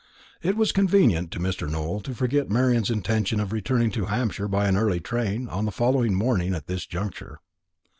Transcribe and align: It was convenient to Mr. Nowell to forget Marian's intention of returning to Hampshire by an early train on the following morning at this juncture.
It 0.41 0.57
was 0.57 0.71
convenient 0.71 1.29
to 1.29 1.39
Mr. 1.39 1.69
Nowell 1.69 2.01
to 2.01 2.15
forget 2.15 2.49
Marian's 2.49 2.89
intention 2.89 3.39
of 3.39 3.53
returning 3.53 3.91
to 3.91 4.05
Hampshire 4.05 4.47
by 4.47 4.67
an 4.67 4.75
early 4.75 4.99
train 4.99 5.47
on 5.47 5.65
the 5.65 5.71
following 5.71 6.15
morning 6.15 6.55
at 6.55 6.65
this 6.65 6.87
juncture. 6.87 7.39